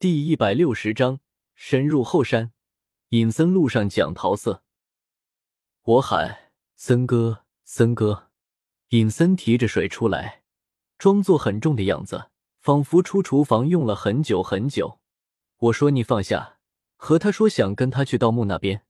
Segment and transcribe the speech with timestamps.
[0.00, 1.18] 第一百六十章
[1.56, 2.52] 深入后山。
[3.08, 4.62] 隐森路上讲桃色，
[5.82, 8.30] 我喊森哥，森哥。
[8.90, 10.44] 隐森提着水出来，
[10.98, 12.30] 装作很重的样子，
[12.60, 15.00] 仿佛出厨房用了很久很久。
[15.56, 16.58] 我说你放下，
[16.94, 18.84] 和他说想跟他去盗墓那边。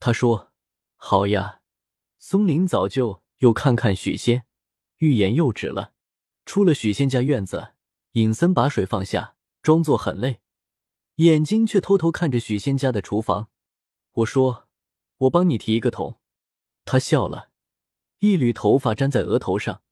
[0.00, 0.50] 他说
[0.96, 1.60] 好呀。
[2.18, 4.42] 松林早就又看看许仙，
[4.96, 5.92] 欲言又止了。
[6.44, 7.74] 出了许仙家院子，
[8.14, 10.40] 隐森把水放下，装作很累，
[11.18, 13.48] 眼睛却偷偷看着许仙家的厨房。
[14.12, 14.68] 我说
[15.18, 16.20] ：“我帮你提一个桶。”
[16.86, 17.50] 他笑了，
[18.20, 19.82] 一缕头发粘在额头上，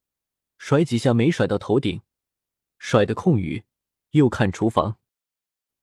[0.56, 2.02] 甩几下没甩到头顶，
[2.78, 3.64] 甩的空余，
[4.10, 4.98] 又看厨房。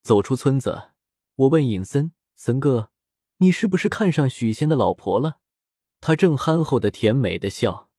[0.02, 0.92] 走出村子，
[1.36, 2.92] 我问尹森：“森哥，
[3.38, 5.40] 你是不是看上许仙的老婆了？”
[6.00, 7.90] 他正憨厚的、甜美的笑，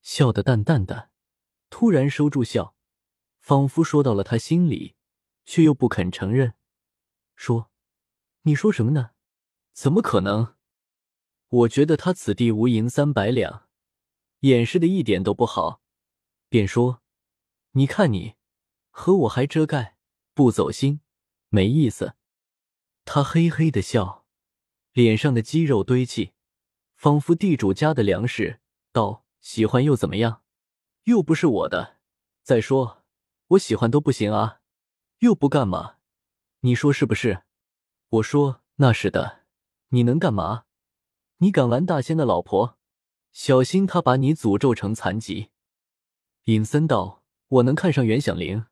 [0.00, 1.10] 笑得淡淡的，
[1.68, 2.74] 突然收住笑，
[3.40, 4.94] 仿佛说到了他心里，
[5.44, 6.54] 却又不肯承认，
[7.38, 7.70] 说
[8.42, 9.10] ：“你说什么呢？”
[9.72, 10.56] 怎么可能？
[11.48, 13.68] 我觉得他此地无银三百两，
[14.40, 15.80] 掩饰的一点都不好，
[16.48, 17.00] 便说
[17.72, 18.34] ：“你看你
[18.90, 19.96] 和我还遮盖，
[20.34, 21.00] 不走心，
[21.48, 22.16] 没意思。”
[23.06, 24.26] 他嘿嘿的笑，
[24.92, 26.32] 脸上的肌肉堆砌，
[26.96, 28.60] 仿佛地主家的粮食。
[28.90, 30.42] 道：“喜欢又怎么样？
[31.04, 31.98] 又不是我的。
[32.42, 33.04] 再说
[33.50, 34.60] 我喜欢都不行啊，
[35.20, 35.97] 又不干嘛？
[36.60, 37.44] 你说是不是？”
[38.10, 39.44] 我说：“那是的。”
[39.90, 40.64] 你能干嘛？
[41.38, 42.76] 你敢玩大仙的老婆？
[43.32, 45.50] 小心他把你诅咒成残疾。
[46.44, 48.66] 尹森道：“我能看上袁响铃。”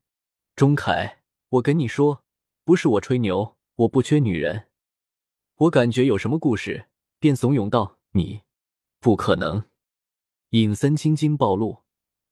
[0.57, 2.25] 钟凯，我跟你说，
[2.65, 4.69] 不是我吹牛，我不缺女人。
[5.57, 8.43] 我感觉有什么故事，便怂恿道：“你
[9.01, 9.65] 不可能。”
[10.51, 11.85] 尹森青筋暴露，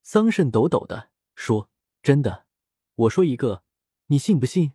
[0.02, 1.70] 桑葚抖抖的说
[2.02, 2.46] ：“真的，
[2.94, 3.62] 我说一个，
[4.08, 4.72] 你信不信？”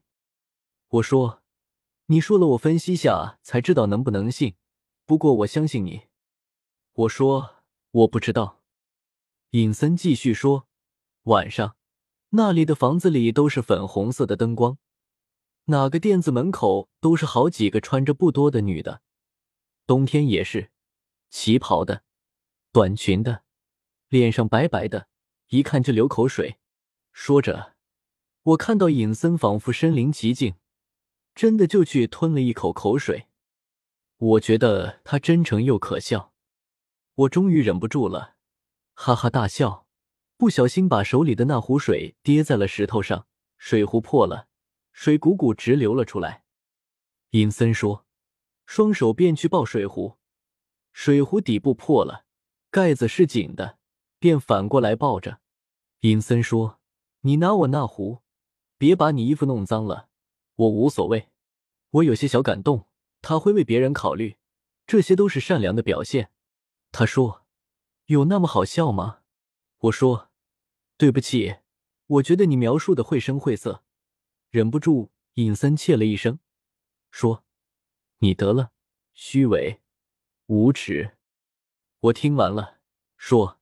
[0.89, 1.43] 我说。
[2.11, 4.55] 你说了，我分析下才知道能不能信。
[5.05, 6.07] 不过我相信你。
[6.93, 7.57] 我说
[7.91, 8.63] 我不知道。
[9.51, 10.67] 尹森继续说
[11.29, 11.75] ：“晚上
[12.29, 14.79] 那里的房子里都是粉红色的灯光，
[15.65, 19.03] 哪个店子门口都是好几个穿着不多的女的，
[19.85, 20.71] 冬天也是，
[21.29, 22.01] 旗袍的，
[22.71, 23.43] 短裙的，
[24.07, 25.07] 脸上白白的，
[25.49, 26.57] 一看就流口水。”
[27.13, 27.75] 说着，
[28.41, 30.55] 我看到尹森仿佛身临其境。
[31.35, 33.27] 真的就去吞了一口口水，
[34.17, 36.33] 我觉得他真诚又可笑，
[37.15, 38.35] 我终于忍不住了，
[38.93, 39.85] 哈哈大笑，
[40.35, 44.47] 不小心把手里的那壶水跌在了石头上，水壶破了，
[44.91, 46.43] 水汩汩直流了出来。
[47.31, 48.05] 尹森说，
[48.65, 50.17] 双手便去抱水壶，
[50.91, 52.25] 水壶底部破了，
[52.69, 53.77] 盖子是紧的，
[54.19, 55.39] 便反过来抱着。
[56.01, 56.79] 尹森说
[57.21, 58.23] ：“你拿我那壶，
[58.77, 60.08] 别把你衣服弄脏了。”
[60.59, 61.29] 我无所谓，
[61.91, 62.87] 我有些小感动。
[63.21, 64.37] 他会为别人考虑，
[64.85, 66.31] 这些都是善良的表现。
[66.91, 67.45] 他说
[68.07, 69.21] ：“有那么好笑吗？”
[69.79, 70.29] 我说
[70.97, 71.57] ：“对不起，
[72.07, 73.83] 我觉得你描述的绘声绘色。”
[74.51, 76.39] 忍不住，尹森切了一声，
[77.11, 77.45] 说
[78.19, 78.71] ：“你得了，
[79.13, 79.81] 虚伪，
[80.47, 81.17] 无耻。”
[81.99, 82.79] 我听完了，
[83.17, 83.59] 说：“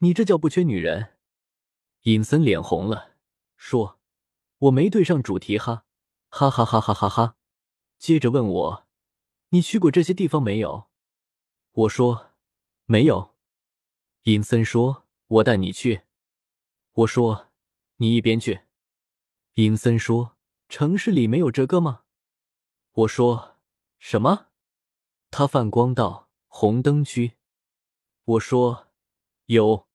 [0.00, 1.16] 你这叫不缺女人。”
[2.04, 3.16] 尹森脸红了，
[3.56, 3.98] 说
[4.58, 5.86] ：“我没对上主题哈。”
[6.30, 7.36] 哈哈哈哈哈哈！
[7.98, 8.86] 接着问我
[9.50, 10.88] ：“你去过这些地方没有？”
[11.72, 12.32] 我说
[12.86, 13.34] ：“没有。”
[14.24, 16.02] 尹森说：“我带你去。”
[16.92, 17.48] 我说
[17.96, 18.62] ：“你一边去。”
[19.54, 20.36] 尹森说
[20.68, 22.02] ：“城市里没有这个吗？”
[22.92, 23.56] 我说
[23.98, 24.48] ：“什么？”
[25.30, 27.38] 他泛光道：“红灯区。”
[28.24, 28.88] 我说
[29.46, 29.88] ：“有。”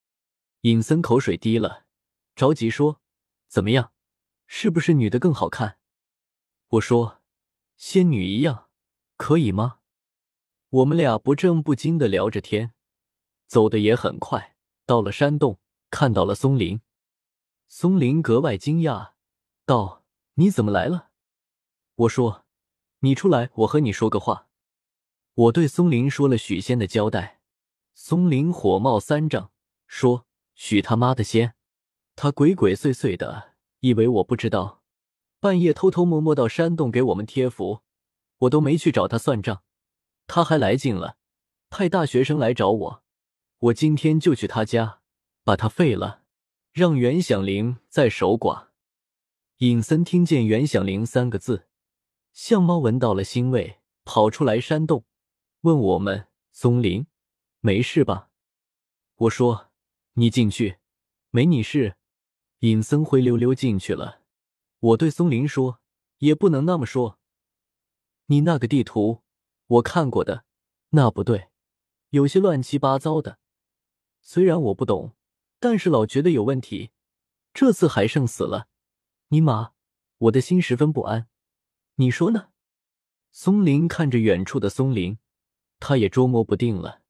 [0.62, 1.86] 尹森口水滴了，
[2.36, 3.02] 着急说
[3.48, 3.92] ：“怎么样？
[4.48, 5.78] 是不是女的更好看？”
[6.74, 7.22] 我说
[7.78, 8.70] ：“仙女一样，
[9.16, 9.80] 可以吗？”
[10.70, 12.74] 我们俩不正不经的聊着天，
[13.46, 14.56] 走的也很快。
[14.88, 15.60] 到了山洞，
[15.92, 16.82] 看到了松林。
[17.68, 19.12] 松林格外惊讶，
[19.66, 20.04] 道
[20.36, 21.12] ：“你怎么来了？”
[21.96, 22.46] 我说
[23.00, 24.48] ：“你出来，我和你说个话。”
[25.36, 27.42] 我对松林说了许仙的交代。
[27.94, 29.52] 松林火冒三丈，
[29.86, 31.54] 说：“许他妈的仙！
[32.16, 34.82] 他鬼鬼祟祟的，以为我不知道。”
[35.44, 37.82] 半夜偷偷摸摸到山洞给我们贴符，
[38.38, 39.62] 我都没去找他算账，
[40.26, 41.18] 他还来劲了，
[41.70, 43.04] 派大学生来找我，
[43.58, 45.02] 我今天就去他家
[45.44, 46.22] 把他废了，
[46.72, 48.68] 让袁响铃再守寡。
[49.58, 51.68] 尹森听见袁响铃三个字，
[52.32, 55.04] 像猫闻到了腥味，跑出来山洞，
[55.64, 57.06] 问我们松林
[57.60, 58.30] 没事吧？
[59.18, 59.72] 我说
[60.14, 60.78] 你进去，
[61.32, 61.98] 没你事。
[62.60, 64.23] 尹森灰溜溜进去了。
[64.84, 65.80] 我对松林说
[66.20, 67.18] ：“也不能那么说。
[68.26, 69.24] 你那个地图
[69.68, 70.44] 我看过的，
[70.90, 71.48] 那不对，
[72.10, 73.40] 有些乱七八糟的。
[74.20, 75.14] 虽然我不懂，
[75.62, 76.92] 但是老觉得有问题。
[77.54, 78.68] 这次还剩死了，
[79.30, 79.72] 尼玛，
[80.18, 81.30] 我的心十分不安。
[81.96, 82.50] 你说呢？
[83.32, 85.18] 松林看着远处的松林，
[85.80, 87.04] 他也捉摸不定了。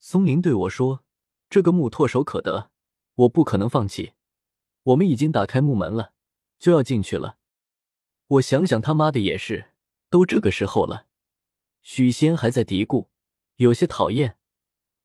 [0.00, 1.04] 松林对我说
[1.50, 2.70] ：“这个墓唾手可得，
[3.16, 4.14] 我不可能放弃。
[4.84, 6.14] 我们已经打开木门了，
[6.58, 7.38] 就要进去了。”
[8.28, 9.72] 我想想，他妈的也是，
[10.10, 11.06] 都这个时候了。
[11.82, 13.08] 许仙还在嘀咕，
[13.56, 14.38] 有些讨厌，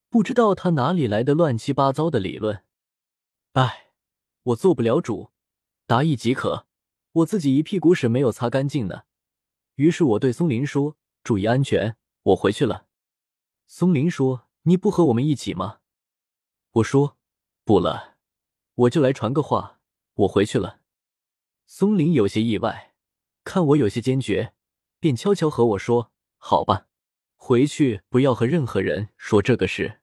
[0.09, 2.63] 不知道他哪里来的乱七八糟的理论。
[3.53, 3.87] 哎。
[4.45, 5.29] 我做不了主，
[5.85, 6.65] 答意即可。
[7.11, 9.03] 我自己一屁股屎没有擦干净呢。
[9.75, 12.87] 于是我对松林说：“注意安全，我回去了。”
[13.69, 15.81] 松林说：“你不和我们一起吗？”
[16.73, 17.19] 我说
[17.63, 18.15] ：“不了，
[18.73, 19.79] 我就来传个话，
[20.15, 20.80] 我回去了。”
[21.73, 22.91] 松林有些意外，
[23.45, 24.53] 看我有些坚决，
[24.99, 26.87] 便悄悄和我说：“好吧，
[27.37, 30.01] 回去不要和任何人说这个事。”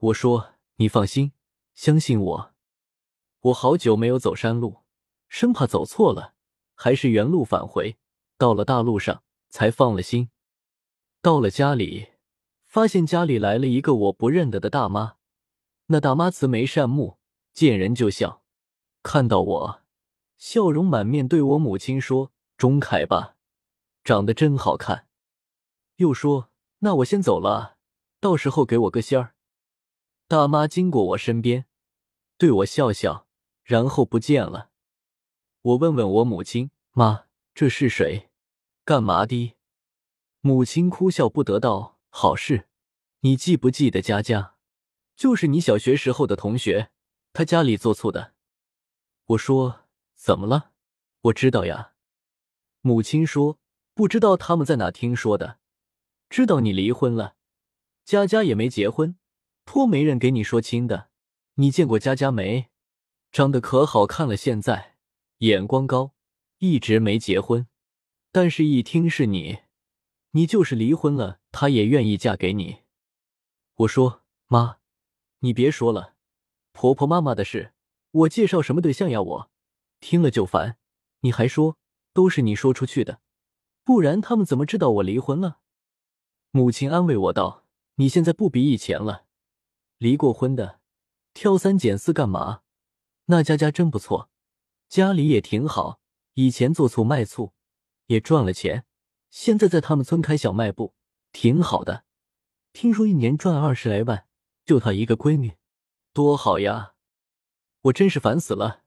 [0.00, 1.32] 我说：“你放心，
[1.74, 2.54] 相信我。”
[3.40, 4.78] 我好久没有走山路，
[5.28, 6.32] 生怕走错了，
[6.74, 7.98] 还是原路返回。
[8.38, 10.30] 到了大路上，才放了心。
[11.20, 12.08] 到了家里，
[12.64, 15.16] 发现家里来了一个我不认得的大妈。
[15.88, 17.18] 那大妈慈眉善目，
[17.52, 18.42] 见人就笑。
[19.02, 19.79] 看到我，
[20.40, 23.36] 笑容满面，对我母亲说：“钟凯吧，
[24.02, 25.06] 长得真好看。”
[25.96, 26.50] 又说
[26.80, 27.76] ：“那我先走了，
[28.18, 29.36] 到时候给我个信儿。”
[30.26, 31.66] 大妈经过我身边，
[32.36, 33.28] 对我笑笑。
[33.62, 34.70] 然后不见了。
[35.62, 38.30] 我问问我母亲：“妈，这是谁？
[38.84, 39.54] 干嘛的？”
[40.40, 42.66] 母亲哭笑不得道：“好事，
[43.20, 44.56] 你记不记得佳佳？
[45.14, 46.90] 就是你小学时候的同学，
[47.32, 48.32] 她家里做醋的。”
[49.26, 49.79] 我说
[50.20, 50.72] ：“怎么了？
[51.22, 51.94] 我知道呀。”
[52.82, 53.58] 母亲说
[53.94, 55.58] ：“不知道他们在哪听说的，
[56.28, 57.36] 知道你离婚了，
[58.04, 59.16] 佳佳也没结婚，
[59.64, 61.08] 托媒人给你说亲的。
[61.54, 62.68] 你见过佳佳没？”
[63.32, 64.96] 长得可好看了，现在
[65.38, 66.12] 眼光高，
[66.58, 67.66] 一直没结婚，
[68.30, 69.60] 但是一听是你，
[70.32, 72.80] 你就是离婚了，她也愿意嫁给你。
[73.76, 74.80] 我说妈，
[75.38, 76.16] 你别说了，
[76.72, 77.72] 婆婆妈妈的事，
[78.10, 79.22] 我介绍什么对象呀？
[79.22, 79.49] 我
[80.00, 80.78] 听了就烦。
[81.20, 81.76] 你还说
[82.12, 83.20] 都是你说出去的，
[83.84, 85.60] 不然他们怎么知道我离婚了？
[86.50, 87.66] 母亲安慰我道
[87.96, 89.26] ：“你现在不比以前了，
[89.98, 90.80] 离过婚的
[91.32, 92.62] 挑三拣四干嘛？”
[93.26, 94.30] 那家家真不错，
[94.88, 96.00] 家里也挺好。
[96.34, 97.52] 以前做醋卖醋，
[98.06, 98.84] 也赚了钱。
[99.30, 100.94] 现在在他们村开小卖部，
[101.30, 102.04] 挺好的。
[102.72, 104.26] 听说一年赚二十来万，
[104.64, 105.56] 就她一个闺女，
[106.12, 106.94] 多好呀！
[107.82, 108.82] 我真是烦死了。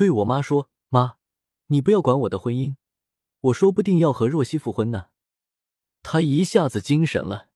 [0.00, 1.18] 对我妈说：“妈，
[1.66, 2.76] 你不要管我的婚姻，
[3.40, 5.10] 我说不定要和若曦复婚呢。”
[6.02, 7.50] 她一下子精神了，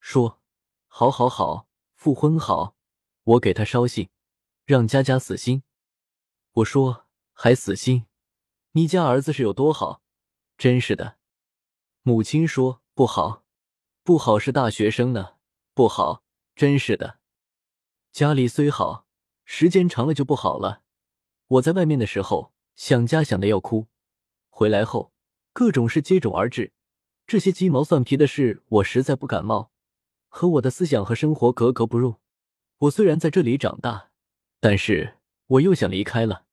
[0.00, 0.40] 说
[0.88, 2.76] ：“好，好，好，复婚好，
[3.24, 4.08] 我给她捎信。”
[4.64, 5.64] 让佳佳死心，
[6.52, 7.04] 我说
[7.34, 8.06] 还死心？
[8.70, 10.00] 你家儿子是有多好？
[10.56, 11.18] 真是的。
[12.00, 13.44] 母亲说不好，
[14.02, 15.34] 不好是大学生呢，
[15.74, 16.24] 不好，
[16.56, 17.18] 真是的。
[18.10, 19.06] 家里虽好，
[19.44, 20.81] 时间长了就不好了。
[21.52, 23.86] 我在外面的时候想家想的要哭，
[24.48, 25.12] 回来后
[25.52, 26.72] 各种事接踵而至，
[27.26, 29.70] 这些鸡毛蒜皮的事我实在不感冒，
[30.28, 32.16] 和我的思想和生活格格不入。
[32.78, 34.08] 我虽然在这里长大。
[34.60, 35.18] 但是
[35.48, 36.44] 我又想离开了。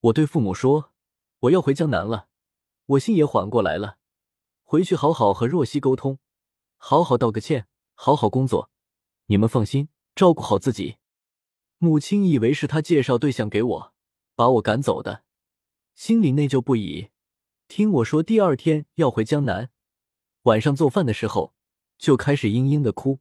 [0.00, 0.92] 我对父母说
[1.40, 2.28] ：“我要回江南了。”
[2.84, 3.96] 我心也缓过来了，
[4.62, 6.18] 回去好好和若曦沟通，
[6.76, 8.70] 好好道个歉，好好工作。
[9.28, 10.98] 你们放心，照顾好自己。
[11.78, 13.93] 母亲以为是他介绍对象给我，
[14.34, 15.24] 把我赶走的，
[15.94, 17.10] 心里内疚不已。
[17.68, 19.70] 听我说第二天要回江南，
[20.42, 21.54] 晚上做饭的时候
[21.98, 23.20] 就开始嘤嘤的哭。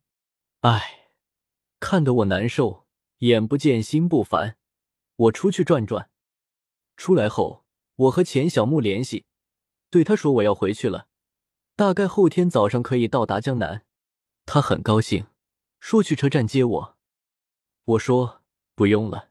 [0.61, 1.09] 唉，
[1.79, 2.83] 看得我难受。
[3.19, 4.57] 眼不见心不烦，
[5.15, 6.09] 我出去转转。
[6.97, 7.63] 出来后，
[7.95, 9.25] 我和钱小木联系，
[9.89, 11.07] 对他说我要回去了，
[11.77, 13.85] 大概后天早上可以到达江南。
[14.45, 15.27] 他很高兴，
[15.79, 16.97] 说去车站接我。
[17.85, 18.41] 我说
[18.75, 19.29] 不用了，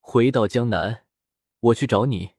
[0.00, 1.04] 回到江南，
[1.60, 2.37] 我去找你。